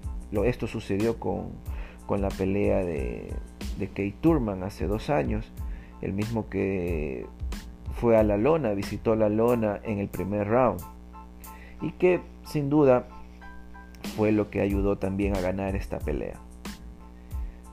esto 0.44 0.66
sucedió 0.66 1.18
con, 1.18 1.50
con 2.06 2.22
la 2.22 2.28
pelea 2.28 2.78
de, 2.78 3.32
de 3.78 3.88
Kate 3.88 4.14
Turman 4.20 4.62
hace 4.62 4.86
dos 4.86 5.10
años, 5.10 5.52
el 6.00 6.12
mismo 6.12 6.48
que 6.48 7.26
fue 7.94 8.16
a 8.16 8.22
la 8.22 8.36
lona, 8.36 8.72
visitó 8.72 9.14
la 9.14 9.28
lona 9.28 9.80
en 9.82 9.98
el 9.98 10.08
primer 10.08 10.48
round 10.48 10.80
y 11.82 11.92
que 11.92 12.20
sin 12.44 12.70
duda 12.70 13.06
fue 14.16 14.32
lo 14.32 14.50
que 14.50 14.60
ayudó 14.60 14.98
también 14.98 15.36
a 15.36 15.40
ganar 15.40 15.76
esta 15.76 15.98
pelea. 15.98 16.40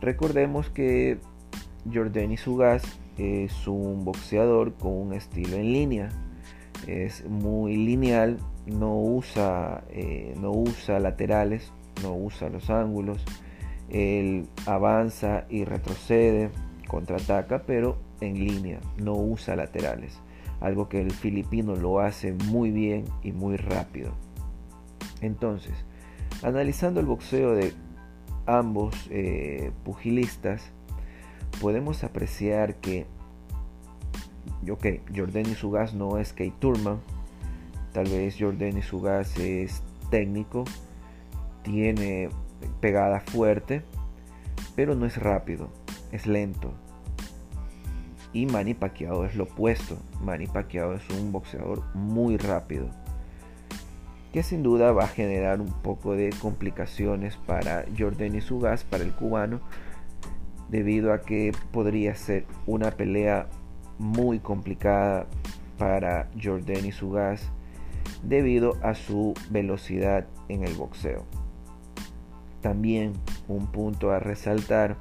Recordemos 0.01 0.69
que 0.69 1.19
Jordani 1.91 2.37
Sugas 2.37 2.83
es 3.17 3.67
un 3.67 4.05
boxeador 4.05 4.73
con 4.73 4.93
un 4.93 5.13
estilo 5.13 5.57
en 5.57 5.73
línea. 5.73 6.09
Es 6.85 7.25
muy 7.25 7.75
lineal, 7.75 8.37
no 8.67 8.95
usa, 8.95 9.83
eh, 9.89 10.35
no 10.39 10.51
usa 10.51 10.99
laterales, 10.99 11.71
no 12.03 12.15
usa 12.15 12.49
los 12.49 12.69
ángulos. 12.69 13.23
Él 13.89 14.47
avanza 14.65 15.45
y 15.49 15.65
retrocede, 15.65 16.51
contraataca, 16.87 17.63
pero 17.65 17.97
en 18.21 18.35
línea, 18.35 18.79
no 18.97 19.13
usa 19.13 19.55
laterales. 19.55 20.19
Algo 20.59 20.89
que 20.89 21.01
el 21.01 21.11
filipino 21.11 21.75
lo 21.75 21.99
hace 21.99 22.33
muy 22.33 22.71
bien 22.71 23.05
y 23.23 23.31
muy 23.31 23.57
rápido. 23.57 24.11
Entonces, 25.21 25.73
Analizando 26.43 26.99
el 26.99 27.07
boxeo 27.07 27.55
de 27.55 27.73
ambos 28.45 28.95
eh, 29.09 29.71
pugilistas, 29.83 30.71
podemos 31.59 32.03
apreciar 32.03 32.75
que, 32.75 33.07
ok, 34.69 34.85
Jordan 35.15 35.45
Sugas 35.55 35.95
no 35.95 36.19
es 36.19 36.33
Kate 36.33 36.53
Turman, 36.59 36.99
tal 37.91 38.05
vez 38.05 38.35
Jordan 38.39 38.81
Sugas 38.83 39.35
es 39.37 39.81
técnico, 40.11 40.63
tiene 41.63 42.29
pegada 42.81 43.19
fuerte, 43.19 43.83
pero 44.75 44.93
no 44.93 45.07
es 45.07 45.17
rápido, 45.17 45.69
es 46.11 46.27
lento. 46.27 46.71
Y 48.31 48.45
Manny 48.45 48.75
Pacquiao 48.75 49.25
es 49.25 49.35
lo 49.35 49.45
opuesto. 49.45 49.97
Manny 50.21 50.45
Pacquiao 50.45 50.93
es 50.93 51.09
un 51.09 51.31
boxeador 51.31 51.83
muy 51.95 52.37
rápido 52.37 52.89
que 54.37 54.43
sin 54.43 54.61
duda 54.61 54.91
va 54.91 55.05
a 55.05 55.07
generar 55.07 55.61
un 55.61 55.73
poco 55.81 56.13
de 56.13 56.29
complicaciones 56.29 57.37
para 57.37 57.85
Jordan 57.97 58.39
Sugas, 58.39 58.83
para 58.83 59.03
el 59.03 59.11
cubano, 59.11 59.61
debido 60.69 61.11
a 61.11 61.21
que 61.21 61.53
podría 61.71 62.13
ser 62.13 62.45
una 62.67 62.91
pelea 62.91 63.47
muy 63.97 64.37
complicada 64.37 65.25
para 65.79 66.29
Jordan 66.39 66.91
Sugas 66.91 67.49
debido 68.21 68.77
a 68.83 68.93
su 68.93 69.33
velocidad 69.49 70.27
en 70.49 70.63
el 70.63 70.75
boxeo. 70.75 71.25
También 72.61 73.13
un 73.47 73.65
punto 73.65 74.11
a 74.11 74.19
resaltar, 74.19 74.97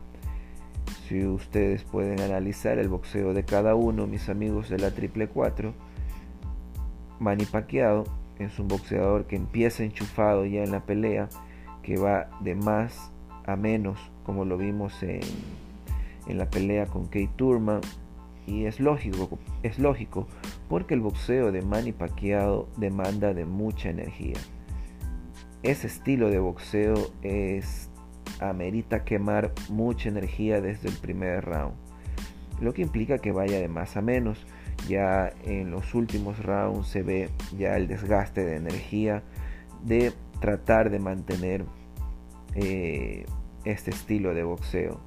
si 1.11 1.27
ustedes 1.27 1.85
pueden 1.85 2.23
analizar 2.23 2.79
el 2.79 2.89
boxeo 2.89 3.35
de 3.35 3.45
cada 3.45 3.75
uno, 3.75 4.07
mis 4.07 4.31
amigos 4.31 4.71
de 4.71 4.79
la 4.79 4.93
triple 4.93 5.29
4, 5.29 5.75
Manny 7.19 7.45
Pacquiao 7.45 8.05
es 8.39 8.59
un 8.59 8.69
boxeador 8.69 9.27
que 9.27 9.37
empieza 9.37 9.83
enchufado 9.83 10.45
ya 10.45 10.63
en 10.63 10.73
la 10.73 10.81
pelea, 10.85 11.29
que 11.83 11.97
va 11.97 12.29
de 12.41 12.55
más 12.55 13.11
a 13.47 13.57
menos, 13.57 13.99
como 14.25 14.45
lo 14.45 14.59
vimos 14.59 15.03
en, 15.03 15.21
en 16.27 16.39
la 16.39 16.51
pelea 16.51 16.87
con 16.87 17.07
Kate 17.07 17.31
Turman. 17.37 17.81
Y 18.47 18.67
es 18.67 18.79
lógico, 18.79 19.39
es 19.63 19.79
lógico, 19.79 20.29
porque 20.69 20.95
el 20.95 21.01
boxeo 21.01 21.51
de 21.51 21.63
Manny 21.63 21.93
Pacquiao 21.93 22.69
demanda 22.77 23.35
de 23.35 23.45
mucha 23.45 23.91
energía. 23.91 24.37
Ese 25.63 25.89
estilo 25.89 26.31
de 26.31 26.39
boxeo 26.39 26.95
es 27.23 27.91
amerita 28.41 29.05
quemar 29.05 29.53
mucha 29.69 30.09
energía 30.09 30.61
desde 30.61 30.89
el 30.89 30.95
primer 30.95 31.45
round, 31.45 31.75
lo 32.61 32.73
que 32.73 32.83
implica 32.83 33.19
que 33.19 33.33
vaya 33.33 33.59
de 33.59 33.69
más 33.69 33.97
a 33.97 34.03
menos 34.03 34.47
ya 34.89 35.33
en 35.45 35.71
los 35.71 35.95
últimos 35.95 36.39
rounds 36.43 36.89
se 36.89 37.03
ve 37.03 37.31
ya 37.57 37.77
el 37.77 37.89
desgaste 37.89 38.45
de 38.45 38.57
energía 38.57 39.23
de 39.83 40.13
tratar 40.41 40.91
de 40.91 40.99
mantener 40.99 41.65
eh, 42.55 43.25
este 43.65 43.91
estilo 43.91 44.35
de 44.35 44.45
boxeo 44.45 45.01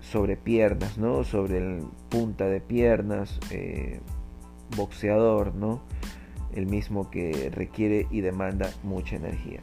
sobre 0.00 0.36
piernas, 0.36 0.96
¿no? 0.96 1.24
Sobre 1.24 1.58
el 1.58 1.84
punta 2.08 2.46
de 2.46 2.60
piernas, 2.60 3.40
eh, 3.50 4.00
boxeador, 4.76 5.54
¿no? 5.54 5.82
El 6.54 6.66
mismo 6.66 7.10
que 7.10 7.50
requiere 7.52 8.06
y 8.10 8.20
demanda 8.20 8.70
mucha 8.84 9.16
energía. 9.16 9.60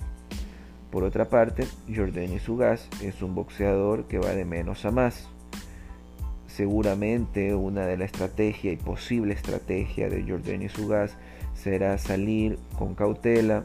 Por 0.91 1.05
otra 1.05 1.29
parte, 1.29 1.65
Jordan 1.93 2.37
Sugas 2.39 2.89
es 3.01 3.21
un 3.21 3.33
boxeador 3.33 4.07
que 4.07 4.19
va 4.19 4.31
de 4.31 4.43
menos 4.43 4.83
a 4.83 4.91
más. 4.91 5.30
Seguramente 6.55 7.55
una 7.55 7.85
de 7.85 7.95
la 7.95 8.03
estrategia 8.03 8.73
y 8.73 8.75
posible 8.75 9.33
estrategia 9.33 10.09
de 10.09 10.29
Jordan 10.29 10.67
Sugas 10.67 11.15
será 11.53 11.97
salir 11.97 12.59
con 12.77 12.93
cautela, 12.93 13.63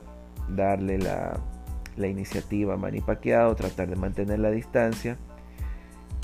darle 0.49 0.99
la, 0.99 1.41
iniciativa 1.97 2.75
a 2.75 2.77
Manny 2.77 3.01
Pacquiao, 3.01 3.57
tratar 3.57 3.89
de 3.89 3.97
mantener 3.97 4.39
la 4.39 4.53
distancia 4.53 5.17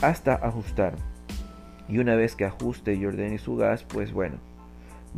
hasta 0.03 0.35
ajustar. 0.35 0.95
Y 1.89 1.99
una 1.99 2.15
vez 2.15 2.37
que 2.37 2.45
ajuste 2.45 2.97
Jordan 3.03 3.37
Sugas, 3.41 3.83
pues 3.83 4.13
bueno, 4.13 4.37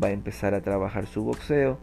va 0.03 0.09
a 0.09 0.13
empezar 0.13 0.55
a 0.55 0.63
trabajar 0.63 1.07
su 1.07 1.25
boxeo 1.25 1.79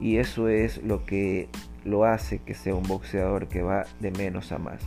y 0.00 0.16
eso 0.16 0.48
es 0.48 0.82
lo 0.82 1.04
que 1.04 1.50
lo 1.84 2.06
hace 2.06 2.38
que 2.38 2.54
sea 2.54 2.74
un 2.74 2.84
boxeador 2.84 3.48
que 3.48 3.60
va 3.60 3.84
de 4.00 4.12
menos 4.12 4.50
a 4.50 4.56
más. 4.56 4.80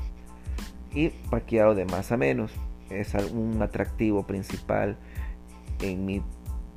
Y 0.92 1.10
Pacquiao 1.30 1.76
de 1.76 1.86
más 1.86 2.12
a 2.12 2.18
menos 2.18 2.52
es 2.90 3.14
un 3.14 3.62
atractivo 3.62 4.24
principal 4.24 4.98
en 5.82 6.24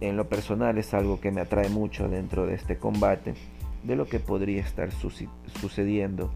en 0.00 0.16
lo 0.16 0.28
personal 0.28 0.78
es 0.78 0.94
algo 0.94 1.20
que 1.20 1.30
me 1.30 1.42
atrae 1.42 1.68
mucho 1.68 2.08
dentro 2.08 2.46
de 2.46 2.54
este 2.54 2.78
combate 2.78 3.34
de 3.82 3.96
lo 3.96 4.06
que 4.06 4.18
podría 4.18 4.62
estar 4.62 4.90
sucediendo 4.92 6.30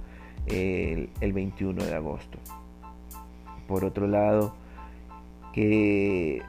el, 0.47 1.09
el 1.21 1.33
21 1.33 1.83
de 1.83 1.95
agosto. 1.95 2.39
Por 3.67 3.85
otro 3.85 4.07
lado, 4.07 4.55
¿qué, 5.55 6.43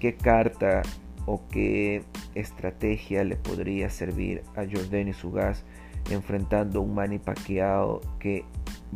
qué 0.00 0.14
carta 0.14 0.82
o 1.26 1.42
qué 1.50 2.04
estrategia 2.34 3.24
le 3.24 3.36
podría 3.36 3.90
servir 3.90 4.42
a 4.54 4.64
Jordan 4.64 5.08
y 5.08 5.12
Sugas 5.12 5.64
enfrentando 6.10 6.80
un 6.80 6.94
Manny 6.94 7.18
Pacquiao 7.18 8.00
que 8.18 8.44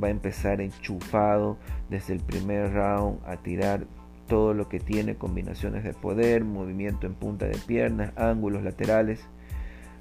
va 0.02 0.08
a 0.08 0.10
empezar 0.10 0.60
enchufado 0.60 1.58
desde 1.88 2.14
el 2.14 2.20
primer 2.20 2.72
round 2.72 3.20
a 3.26 3.36
tirar 3.36 3.86
todo 4.26 4.54
lo 4.54 4.68
que 4.68 4.78
tiene, 4.78 5.16
combinaciones 5.16 5.82
de 5.82 5.92
poder, 5.92 6.44
movimiento 6.44 7.06
en 7.06 7.14
punta 7.14 7.46
de 7.46 7.58
piernas, 7.58 8.12
ángulos 8.16 8.62
laterales. 8.62 9.20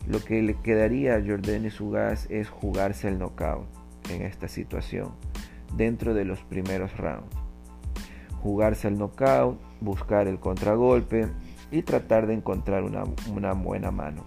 Lo 0.08 0.24
que 0.24 0.42
le 0.44 0.54
quedaría 0.54 1.16
a 1.16 1.22
Jordan 1.26 1.66
y 1.66 1.72
Sugas 1.72 2.28
es 2.30 2.48
jugarse 2.48 3.08
el 3.08 3.18
knockout 3.18 3.66
en 4.12 4.22
esta 4.22 4.48
situación 4.48 5.12
dentro 5.76 6.14
de 6.14 6.26
los 6.26 6.42
primeros 6.42 6.96
rounds. 6.98 7.36
Jugarse 8.42 8.88
el 8.88 8.98
knockout, 8.98 9.60
buscar 9.82 10.28
el 10.28 10.40
contragolpe 10.40 11.28
y 11.72 11.82
tratar 11.82 12.28
de 12.28 12.36
encontrar 12.36 12.84
una, 12.84 13.04
una 13.34 13.54
buena 13.54 13.92
mano. 13.92 14.24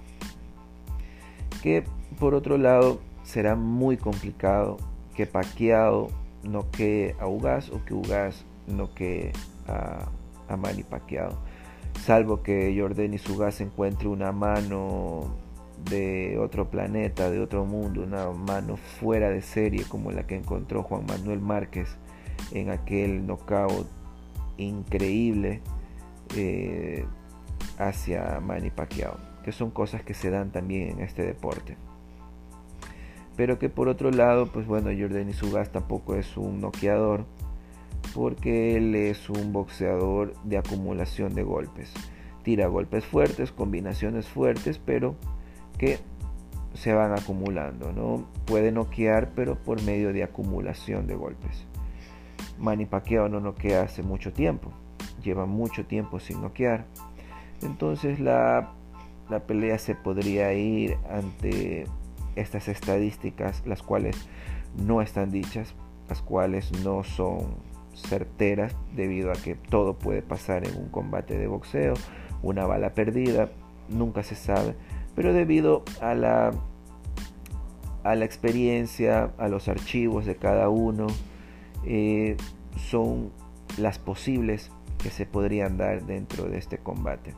Que 1.63 1.85
por 2.19 2.35
otro 2.35 2.59
lado 2.59 3.01
será 3.23 3.55
muy 3.55 3.97
complicado 3.97 4.79
que 5.15 5.27
Pacquiao 5.27 6.09
noquee 6.43 7.15
a 7.21 7.27
Ugas 7.27 7.71
o 7.71 7.85
que 7.85 7.95
Ugas 7.95 8.45
noquee 8.67 9.33
a, 9.67 10.09
a 10.49 10.57
Manny 10.57 10.83
Pacquiao. 10.83 11.39
Salvo 12.01 12.43
que 12.43 12.75
Jordan 12.79 13.15
y 13.15 13.19
Sugas 13.19 13.61
encuentre 13.61 14.09
una 14.09 14.33
mano 14.33 15.35
de 15.91 16.39
otro 16.39 16.71
planeta, 16.71 17.31
de 17.31 17.41
otro 17.41 17.65
mundo, 17.65 18.03
una 18.03 18.31
mano 18.31 18.77
fuera 18.77 19.31
de 19.31 19.43
serie 19.43 19.85
como 19.89 20.11
la 20.13 20.27
que 20.27 20.37
encontró 20.37 20.83
Juan 20.83 21.07
Manuel 21.07 21.41
Márquez 21.41 21.97
en 22.53 22.71
aquel 22.71 23.27
knockout 23.27 23.87
increíble 24.57 25.61
eh, 26.37 27.05
hacia 27.79 28.41
Manny 28.41 28.71
Pacquiao, 28.71 29.17
que 29.45 29.53
son 29.53 29.71
cosas 29.71 30.03
que 30.03 30.15
se 30.15 30.31
dan 30.31 30.51
también 30.51 30.91
en 30.91 31.01
este 31.01 31.23
deporte. 31.25 31.77
Pero 33.37 33.59
que 33.59 33.69
por 33.69 33.89
otro 33.89 34.11
lado, 34.11 34.47
pues 34.47 34.67
bueno, 34.67 34.91
Jordan 34.97 35.29
Isugas 35.29 35.71
tampoco 35.71 36.17
es 36.17 36.37
un 36.37 36.61
noqueador, 36.61 37.25
porque 38.15 38.77
él 38.77 38.95
es 38.95 39.31
un 39.31 39.53
boxeador 39.53 40.35
de 40.45 40.59
acumulación 40.59 41.35
de 41.35 41.43
golpes. 41.43 41.93
Tira 42.43 42.67
golpes 42.67 43.05
fuertes, 43.05 43.53
combinaciones 43.53 44.29
fuertes, 44.29 44.79
pero 44.79 45.15
que 45.79 45.99
se 46.75 46.93
van 46.93 47.13
acumulando, 47.13 47.93
¿no? 47.93 48.27
Puede 48.45 48.73
noquear, 48.73 49.31
pero 49.35 49.57
por 49.57 49.83
medio 49.83 50.13
de 50.13 50.23
acumulación 50.23 51.07
de 51.07 51.15
golpes. 51.15 51.67
Manny 52.59 52.87
Pacquiao 52.87 53.29
no 53.29 53.41
noquea 53.41 53.83
hace 53.83 54.03
mucho 54.03 54.33
tiempo, 54.33 54.73
lleva 55.23 55.47
mucho 55.47 55.87
tiempo 55.87 56.21
sin 56.21 56.41
noquear. 56.41 56.87
Entonces 57.63 58.21
la, 58.21 58.73
la 59.29 59.41
pelea 59.41 59.79
se 59.79 59.95
podría 59.95 60.53
ir 60.55 60.97
ante 61.11 61.87
estas 62.37 62.69
estadísticas, 62.69 63.63
las 63.67 63.83
cuales 63.83 64.17
no 64.77 65.03
están 65.03 65.31
dichas, 65.31 65.75
las 66.09 66.23
cuales 66.23 66.73
no 66.85 67.05
son 67.05 67.57
certeras 67.95 68.75
debido 68.95 69.31
a 69.31 69.35
que 69.35 69.55
todo 69.55 69.99
puede 69.99 70.23
pasar 70.23 70.67
en 70.67 70.77
un 70.77 70.89
combate 70.89 71.39
de 71.39 71.47
boxeo, 71.47 71.95
una 72.43 72.67
bala 72.67 72.95
perdida, 72.95 73.51
nunca 73.89 74.23
se 74.23 74.35
sabe, 74.35 74.75
pero 75.15 75.33
debido 75.33 75.85
a 76.01 76.15
la, 76.15 76.53
a 78.03 78.15
la 78.15 78.25
experiencia, 78.25 79.33
a 79.39 79.49
los 79.49 79.69
archivos 79.69 80.25
de 80.25 80.37
cada 80.37 80.69
uno, 80.69 81.07
eh, 81.85 82.37
son 82.77 83.31
las 83.79 83.99
posibles 83.99 84.71
que 85.03 85.11
se 85.11 85.27
podrían 85.27 85.77
dar 85.77 86.05
dentro 86.05 86.45
de 86.45 86.59
este 86.59 86.79
combate. 86.79 87.35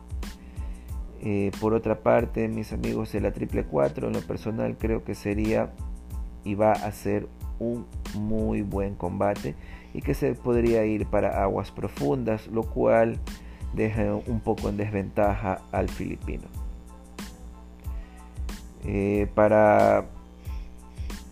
Eh, 1.27 1.51
por 1.59 1.73
otra 1.73 2.01
parte, 2.01 2.49
mis 2.49 2.75
amigos 2.75 3.13
de 3.13 3.21
la 3.23 3.33
triple 3.33 3.65
4, 3.65 4.09
en 4.09 4.13
lo 4.13 4.21
personal 4.21 4.77
creo 4.77 5.05
que 5.05 5.15
sería 5.15 5.71
y 6.45 6.55
va 6.55 6.73
a 6.73 6.93
ser 6.93 7.27
un 7.59 7.87
muy 8.15 8.61
buen 8.61 8.95
combate 8.95 9.55
y 9.95 10.03
que 10.03 10.13
se 10.13 10.35
podría 10.35 10.85
ir 10.85 11.07
para 11.07 11.43
aguas 11.43 11.71
profundas, 11.71 12.47
lo 12.49 12.65
cual 12.65 13.19
deja 13.73 14.15
un 14.27 14.41
poco 14.41 14.69
en 14.69 14.77
desventaja 14.77 15.63
al 15.73 15.89
filipino. 15.89 16.45
Eh, 18.85 19.27
para 19.35 20.05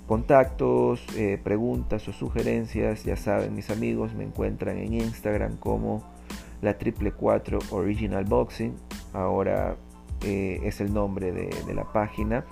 contactos, 0.06 1.04
eh, 1.16 1.38
preguntas 1.42 2.08
o 2.08 2.14
sugerencias, 2.14 3.04
ya 3.04 3.16
saben 3.16 3.54
mis 3.54 3.68
amigos, 3.68 4.14
me 4.14 4.24
encuentran 4.24 4.78
en 4.78 4.94
Instagram 4.94 5.58
como 5.58 6.02
la 6.62 6.78
triple 6.78 7.12
4 7.12 7.58
Original 7.72 8.24
Boxing. 8.24 8.74
Ahora 9.12 9.76
eh, 10.22 10.60
es 10.64 10.80
el 10.80 10.92
nombre 10.92 11.32
de, 11.32 11.74
la 11.74 11.84
página 11.92 12.44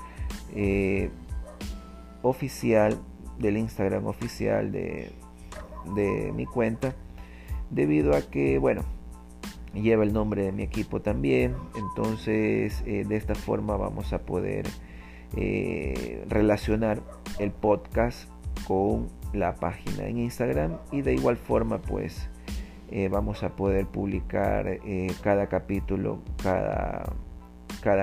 oficial, 2.23 2.99
del 3.39 3.57
Instagram 3.57 4.07
oficial 4.07 4.73
de, 4.73 5.13
mi 6.35 6.47
cuenta. 6.47 6.95
Debido 7.71 8.17
a 8.17 8.23
que, 8.23 8.59
bueno, 8.59 8.83
lleva 9.75 10.03
el 10.03 10.13
nombre 10.13 10.43
de 10.43 10.53
mi 10.53 10.63
equipo 10.63 11.01
también. 11.01 11.55
Entonces, 11.77 12.85
de 12.85 13.17
esta 13.17 13.35
forma 13.35 13.77
vamos 13.77 14.13
a 14.13 14.19
poder 14.19 14.67
eh, 15.37 16.25
relacionar 16.29 17.01
el 17.39 17.53
podcast 17.53 18.29
con 18.67 19.07
la 19.33 19.55
página 19.55 20.09
en 20.09 20.19
Instagram 20.19 20.79
y 20.91 21.03
de 21.03 21.15
igual 21.15 21.37
forma 21.37 21.79
pues 21.79 22.29
eh, 22.91 23.09
vamos 23.09 23.45
a 23.45 23.51
poder 23.51 23.87
publicar 23.87 24.67
eh, 24.67 25.13
cada 25.23 25.49
capítulo, 25.49 26.21
cada, 26.43 27.05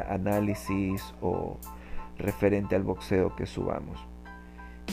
análisis 0.10 1.14
o 1.22 1.58
referente 2.18 2.76
al 2.76 2.84
boxeo 2.84 3.36
que 3.36 3.46
subamos. 3.46 4.00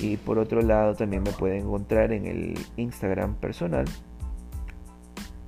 Y 0.00 0.16
por 0.16 0.38
otro 0.38 0.62
lado 0.62 0.94
también 0.94 1.22
me 1.22 1.30
pueden 1.30 1.62
encontrar 1.62 2.12
en 2.12 2.26
el 2.26 2.59
Instagram 2.76 3.37
personal 3.37 3.85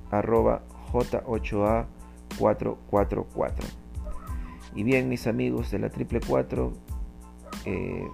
arroba 0.09 0.63
J8A444. 0.93 3.65
Y 4.75 4.83
bien, 4.83 5.09
mis 5.09 5.27
amigos 5.27 5.69
de 5.71 5.79
la 5.79 5.89
Triple 5.89 6.21
4, 6.25 6.71
eh, 7.65 8.07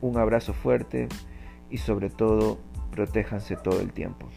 un 0.00 0.16
abrazo 0.16 0.54
fuerte 0.54 1.08
y 1.68 1.76
sobre 1.78 2.08
todo, 2.08 2.58
protéjanse 2.90 3.56
todo 3.56 3.80
el 3.80 3.92
tiempo. 3.92 4.28